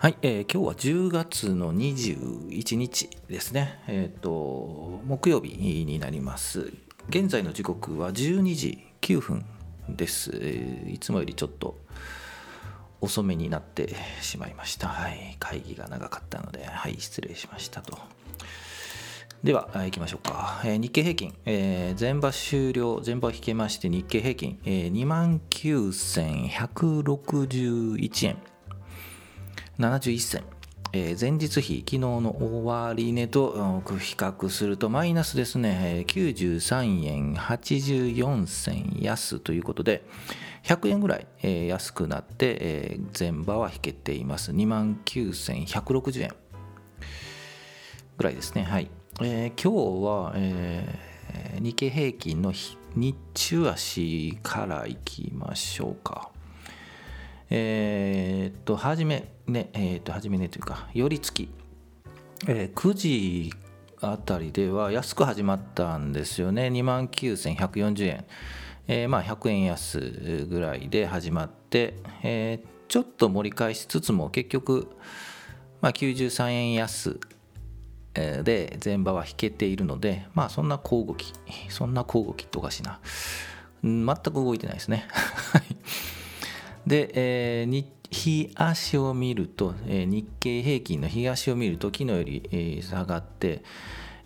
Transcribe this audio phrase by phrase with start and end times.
[0.00, 3.82] はい、えー今日は10月の21日ですね。
[3.88, 6.72] えっ、と木曜日になります。
[7.08, 9.44] 現在の時刻は12時9分
[9.88, 10.30] です。
[10.34, 11.80] えーいつもよりちょっと
[13.00, 14.86] 遅めになってしまいました。
[14.86, 17.98] はい、会議が長かったので、はい、失礼しましたと。
[19.42, 20.62] では、あ行きましょうか。
[20.64, 24.92] えー日経平均、えー前場終了、前場引けまして、日経平均、えー、
[25.50, 28.36] 29,161円。
[29.78, 30.42] 71銭、
[30.92, 33.52] えー前日比、昨日の終値と
[34.00, 40.02] 比較するとマイナスですね、えー93円84銭安ということで、
[40.64, 44.50] 100円ぐらい、えー安くなって、えー前場は引けています。
[44.50, 46.30] 2万9160円
[48.16, 48.64] ぐらいですね。
[48.64, 48.90] はい。
[49.20, 52.52] えー今日は、えー日経平均の
[52.96, 56.32] 日中足からいきましょうか。
[57.50, 61.48] えーっと、はじめね、えーっと、はじめねというか、寄り付き、
[62.46, 63.52] えー9時
[64.00, 66.68] あたりでは安く始まったんですよね。
[66.68, 68.24] 2万9140円。
[68.86, 74.88] えーまあ、100円安ぐらいで始まって、えーちょっと盛り返しつつも結局、
[75.82, 77.20] まあ、93円安
[78.14, 81.32] で前場は引けているので、まあそんな小動き、
[81.68, 82.98] そんな小動きっておかしいな。
[83.82, 85.06] 全く動いてないですね。
[86.88, 93.62] で、えー日足を見ると、えー日経平均の日足を見ると昨日より、えー下がって、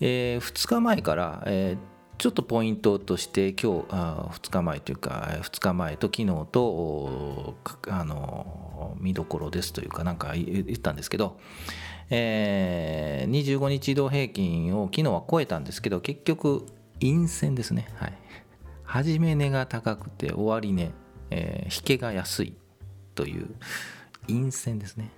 [0.00, 7.54] え2日前から、えーちょっとポイントとして今日あ2日前というか2日前と昨日と
[7.88, 11.38] あの見どころですというかなんか言ったんですけど、
[12.10, 16.66] えー25日移動平均を昨日は超えたんですけど結局
[17.00, 17.88] 陰線ですね。
[17.94, 18.12] はい。
[18.84, 20.90] 始め値が高くて終わり値、
[21.30, 22.56] えー引けが安い
[23.14, 23.54] という
[24.26, 25.10] 陰線ですね、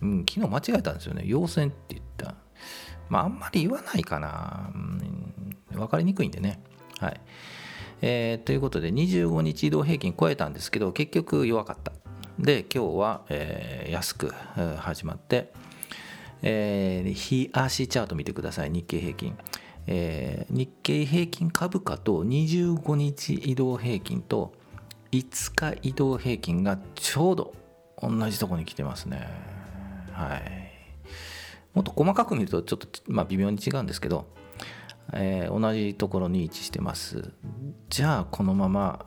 [0.00, 1.22] うん、昨日間違えたんですよね。
[1.26, 2.34] 陽線って言った。
[3.08, 6.60] まああんまり言わないかな、うん、分かりにくいんでね。
[7.00, 7.20] はい。
[8.02, 11.92] えーということで25日移動平均超えたんですけど結局弱かった。
[12.38, 14.32] で今日は、えー安く
[14.78, 15.52] 始まって
[16.42, 18.70] えー日足チャート見てください。
[18.70, 19.38] 日経平均、
[19.86, 24.52] えー日経平均株価と25日移動平均と
[25.16, 27.54] 5日移動平均がちょうど
[28.02, 29.26] 同じとこに来てますね。
[30.12, 30.66] はい。
[31.72, 34.26] もっと細かく見るとちょっと、まあ、微妙に違うんですけど、
[35.12, 37.32] えー同じところに位置してます。
[37.88, 39.06] じゃあこのまま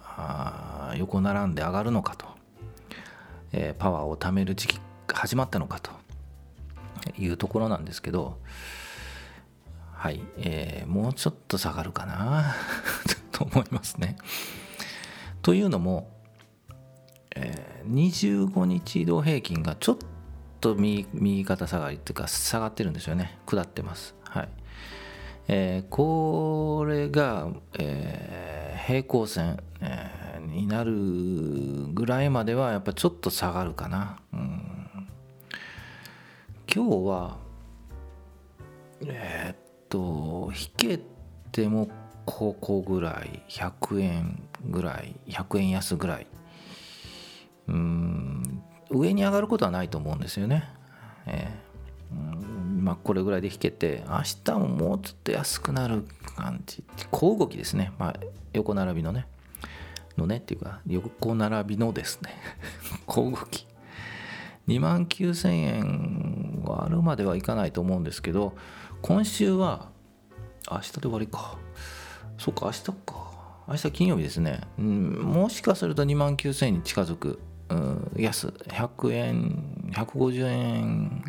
[0.92, 2.26] あ横並んで上がるのかと、
[3.52, 4.80] えーパワーを貯める時期
[5.14, 5.92] 始まったのかと。
[7.18, 8.40] いうところなんですけど
[9.94, 12.56] はい、えーもうちょっと下がるかな
[13.32, 14.18] と思いますね。
[15.42, 16.10] というのも、
[17.36, 19.98] えー25日移動平均がちょっ
[20.60, 24.16] と右右肩下がりっていうか下がってるんですよね下ってます。
[24.24, 24.50] はい
[25.48, 27.48] えーこれが、
[27.80, 30.94] えー平行線、えーになる
[31.94, 34.20] ぐらいまではやっぱちょっと下がるかな。
[34.34, 35.08] うん
[36.74, 37.38] 今日は
[39.06, 39.58] えーっ
[39.90, 41.00] と引け
[41.52, 41.90] ても
[42.30, 46.28] ここぐらい100円ぐらい100円安ぐらい。
[47.68, 50.70] うん上に上がることはないと思うんですよね。
[51.26, 51.70] えー
[52.80, 56.84] まあこれぐらいで引けて明日ももうちょっと安くなる感じ。
[57.12, 58.16] 小動きですね、まあ、
[58.54, 59.28] 横並びのね。
[60.18, 62.36] のねっていうか横並びのですね。
[63.06, 63.68] 小動き。
[64.68, 68.56] 2万9000円割るまではいかないと思うんですけど
[69.02, 69.90] 今週は
[70.70, 71.58] 明日で終わりか。
[72.40, 73.30] そうか明日か。
[73.68, 77.40] 明日金曜日ですね、うん、もしかすると2万9000円に近づく、
[77.70, 81.24] うん、安100円150円、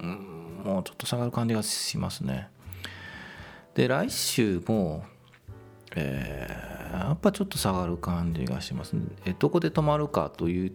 [0.00, 2.48] うんもうちょっと下がる感じがしますね。
[3.74, 5.04] で来週も
[5.94, 8.96] えーやっぱちょっと下がる感じがします。
[9.24, 10.72] えどこで止まるかという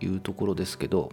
[0.00, 1.12] いうところですけど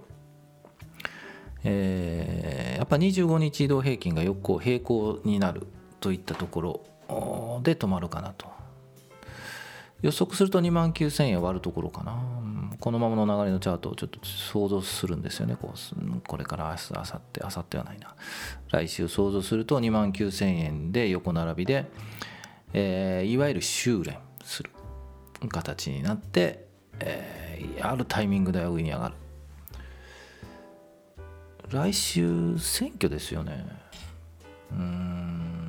[1.66, 5.68] えーやっぱ25日移動平均が横平行になる
[6.00, 6.93] といったところ
[7.64, 8.48] で止まるかなと。
[10.02, 12.22] 予測すると2万9000円割るところかな。
[12.80, 15.56] このままの流れのチャートをちょっと想像するんですよね。
[15.56, 18.16] こうこれから明日明後日明後日はないな。
[18.70, 21.86] 来週想像すると2万9000円で横並びで、
[22.74, 24.72] えーいわゆる修練する
[25.48, 26.68] 形になって、
[27.00, 29.16] えーあるタイミングで上に上がる。
[31.70, 33.66] 来週選挙ですよね。
[34.72, 35.63] うん。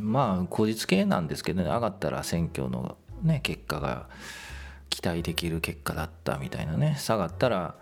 [0.00, 4.08] まあ口実系なんですけどね上がったら選挙の、ね、結果が
[4.88, 7.76] 期待できる結果だったみたいなね下がったら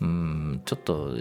[0.00, 1.14] うんちょっと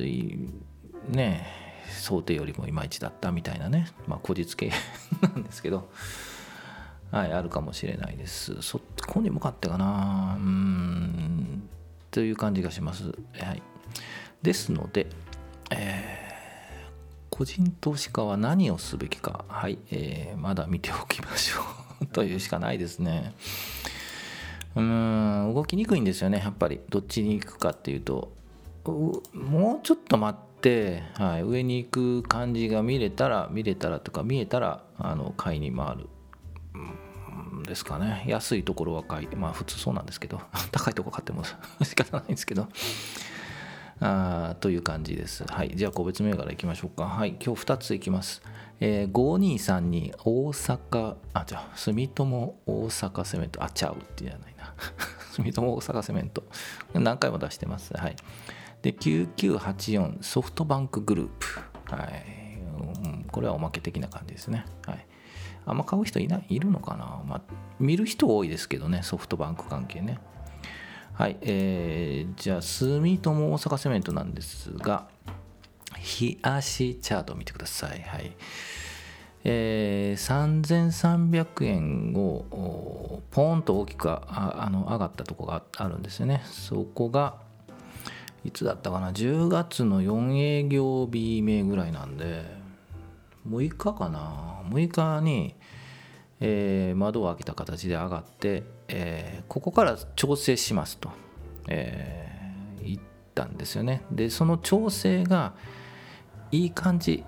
[1.10, 1.48] ね
[1.90, 4.72] 想定よりもいまいちだったみたいなねまあこじつけ
[5.22, 5.90] なんですけど
[7.12, 8.62] はいあるかもしれないです。
[8.62, 11.68] そこに向かってかなうん
[12.12, 13.06] という感じがします。
[13.40, 13.64] はい。
[14.44, 15.08] ですので
[15.72, 16.19] えー
[17.40, 19.80] 個人投資家は何をすべきか、はい。
[19.92, 21.62] えー、まだ見ておきましょ
[22.02, 22.06] う。
[22.12, 23.34] というしかないですね。
[24.76, 26.40] うん動きにくいんですよね。
[26.40, 26.82] やっぱり。
[26.90, 28.34] どっちに行くかっていうと。
[28.84, 36.10] もうちょっと待って、はい、上に行く感じが見れたら見れたらとか見えたらあの買いに回る、
[37.54, 38.26] うん、ですかね。
[38.28, 40.42] 安いところは買いまあ普通そうなんですけど。
[40.74, 41.44] 高いとこ買っても
[41.84, 42.68] 仕方ないんですけど。
[44.02, 45.44] あという感じです。
[45.46, 45.72] はい。
[45.76, 47.06] じゃあ、個別銘柄いきましょうか。
[47.06, 47.36] はい。
[47.44, 48.42] 今日2ついきます。
[48.80, 54.74] えー、5232大阪、あ、じゃあ、住友大阪セメント、あ、ちゃうってじゃないな。
[55.36, 56.44] 住友大阪セメント。
[56.94, 57.94] 何回も出してます。
[57.94, 58.16] はい。
[58.82, 61.96] で、9984ソフトバンクグループ。
[61.96, 62.40] はい。
[63.04, 64.66] うん、これはおまけ的な感じですね。
[64.86, 65.06] はい。
[65.66, 67.42] あんま買う人いないいるのかな、まあ、
[67.80, 70.20] 見る人多いですけどね、ソフトバンク関係ね。
[71.20, 75.10] はい、えー、じゃあ、住友大阪セメントなんですが、
[75.98, 78.02] 日足チャートを見てください。
[78.04, 78.32] はい。
[79.44, 86.42] えー、3300円をポーンと大きくああの上がったとこがあるんですよね。
[86.46, 87.36] そこが、
[88.46, 92.46] いつだったかな、10月の4営業日目ぐらいなんで、
[93.46, 95.54] 6日かな、6日に、
[96.42, 101.10] えー、窓を開けた形で上がって、えー、ここから調整しますと、
[101.68, 103.00] えー、言っ
[103.36, 104.04] たんですよね。
[104.12, 105.54] でその調整が
[106.52, 107.24] いい感じ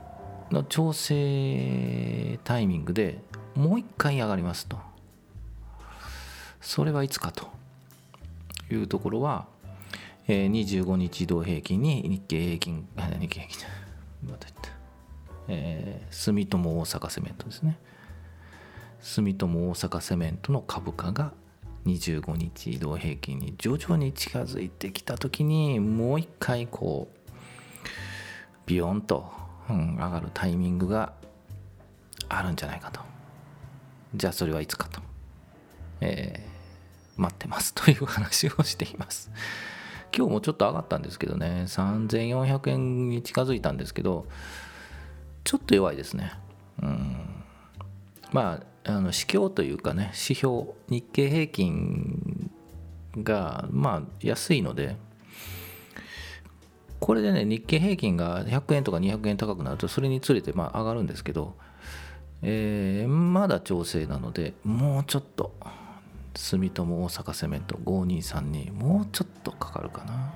[0.51, 3.19] の調整タイミングで
[3.55, 4.77] もう一回上がりますと。
[6.61, 7.61] それはいつかと。
[8.73, 9.47] いうところは、
[10.27, 12.87] えー、25日移動平均に日経平均
[13.19, 13.67] 日経平均
[14.29, 14.69] また言った、
[15.47, 17.77] えー、住友大阪セメントですね。
[19.01, 21.33] 住友大阪セメントの株価が
[21.85, 27.29] 25日移動平均に徐々に近づいてきた時にもう一回こう
[28.67, 29.31] ビヨンと、
[29.69, 31.13] うん、上がるタイミングが
[32.29, 33.01] あるんじゃないかと。
[34.13, 35.01] じゃあそれはいつかと、
[36.01, 39.31] えー、待ってますという話をしています。
[40.15, 41.63] 今日もちょっと上がったんですけどね。
[41.67, 44.27] 3400円に近づいたんですけど
[45.43, 46.33] ちょっと弱いですね。
[46.81, 47.15] うん。
[48.31, 52.51] まああの指標というかね指標日経平均
[53.17, 54.95] がまあ安いので
[56.99, 61.55] これでね日経平均が100円とか200円高くなるとそれにつれてまあ上がるんですけど、
[62.41, 65.53] えー、まだ調整なのでもうちょっと
[66.35, 70.33] 住友大阪セメント523にもうちょっとかかるかな、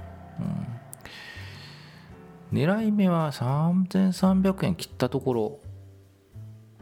[2.52, 5.60] うん、狙い目は3300円切ったところ。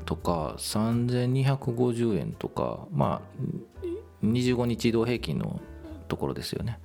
[0.03, 5.59] とか3250円とかまあ25日移動平均の
[6.07, 6.79] ところですよね。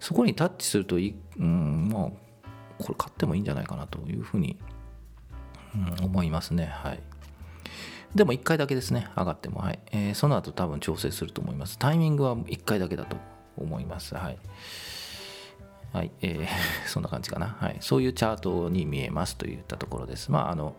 [0.00, 2.02] そこにタッチするというんまあ
[2.78, 4.58] これ買ってもいいんじゃないかなというふうに、
[5.74, 6.66] うん、思いますね。
[6.66, 7.00] はい。
[8.14, 9.60] でも1回だけですね上がっても。
[9.60, 11.78] はい、えー、その後多分調整すると思います。
[11.78, 13.16] タイミングは1回だけだと
[13.56, 14.14] 思います。
[14.14, 14.38] はい。
[15.92, 16.48] はい、えー、
[16.88, 17.56] そんな感じかな。
[17.58, 20.30] はい、そういうチャートに見えますといったところです。
[20.30, 20.74] まあ、あの、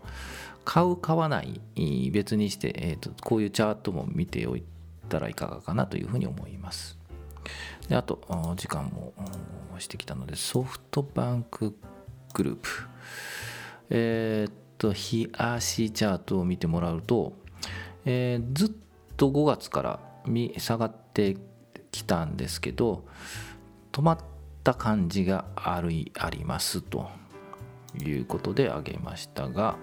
[0.64, 1.60] 買う買わない
[2.12, 4.64] 別にして、えーと、こういうチャートも見ておい
[5.08, 6.98] たらいかがかなというふうに思います。
[7.88, 8.20] であと
[8.56, 9.12] 時間も
[9.78, 11.76] してきたのでソフトバンク
[12.32, 12.68] グループ
[13.90, 17.34] えっ、と日足チャートを見てもらうと、
[18.06, 18.70] えー、ずっ
[19.16, 20.00] と5月から
[20.58, 21.36] 下がって
[21.90, 23.04] きたんですけど
[23.92, 24.18] 止まっ
[24.64, 27.08] た感じがありありますと
[28.02, 29.76] いうことで挙げましたが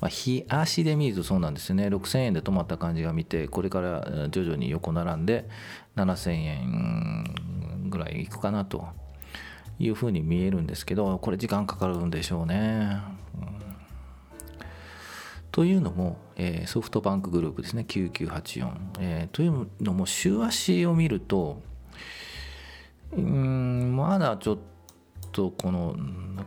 [0.00, 1.88] まあ、日足で見るとそうなんですよね。
[1.88, 5.48] 6000円で止まった感じが見てこれから徐々に横並んで
[5.96, 8.88] 7000円ぐらいいくかなと
[9.78, 12.98] いうふうに見えるんですけどこれ時間かかるんでしょうね。
[13.34, 13.46] うん、
[15.52, 17.84] というのも、えー、ソフトバンクグループですね。
[17.86, 21.60] 9984、えー、というのも週足を見ると
[23.12, 24.58] うんまだちょっ
[25.32, 25.96] とこの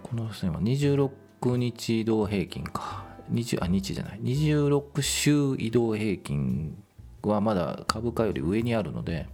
[0.02, 1.12] この線は26
[1.58, 3.13] 日移動平均か。
[3.32, 4.20] 20あ日じゃない。
[4.20, 6.76] 26週移動平均
[7.24, 9.28] はまだ株価より上にあるので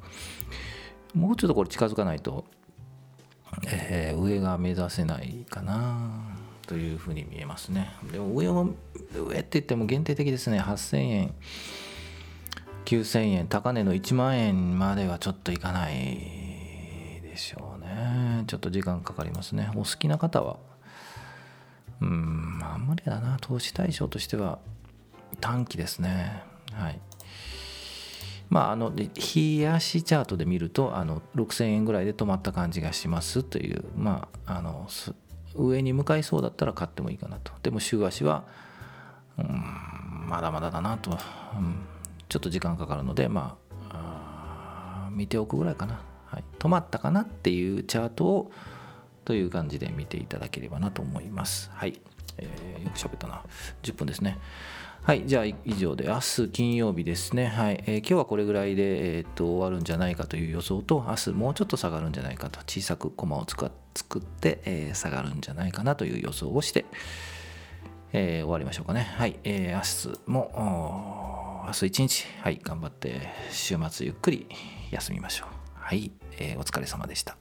[1.16, 2.46] もうちょっとこれ近づかないと、
[3.68, 7.92] えー、上が目指せないかなというふうに見えますね。
[8.12, 8.76] でも上を
[9.16, 10.62] 上って言っても限定的ですね。
[10.62, 11.34] 8000円
[12.86, 18.44] 9000円高値の1万円まではちょっといかないででしょうね。
[18.48, 19.70] ちょっと時間かかりますね。
[19.76, 20.58] お好きな方は
[22.02, 23.38] うんあんまりだな。
[23.42, 24.60] 投資対象としては
[25.42, 26.44] 短期ですね。
[26.72, 27.00] はい。
[28.50, 34.88] まああの日足チャートで見るとあの6000円ぐらいで止まった感じがしますというまああの
[35.56, 37.52] 上に向かいそうだったら買ってもいいかなと。
[37.62, 38.46] でも週足は
[39.38, 41.18] うんまだまだだなと、うん、
[42.28, 43.58] ちょっと時間かかるのでま
[43.90, 48.52] あ見ておくぐらいかな、はい、止まったかなっていうチャートを
[49.30, 51.70] という感じで見ていただければなと思います。
[51.72, 52.02] はい、
[52.40, 53.44] えー、よく喋ったな。
[53.84, 54.40] 10分ですね。
[55.04, 57.84] はい、じゃあ以上で明日金曜日ですね、はい。
[57.86, 63.70] えー、今日はこれぐらいで、えー、と終わるんじゃないかという予想と明日もうちょっと下がるんじゃないかと小さくコマを作
[64.18, 66.86] って、えー、下がるんじゃないかなという予想をして、
[68.14, 69.14] えー、終わりましょうかね。
[69.16, 74.48] はい、えー、明日も明日一日、はい、頑張って週末ゆっくり
[74.90, 75.50] 休みましょう。
[75.76, 77.38] はい、えー、お疲れ様でした。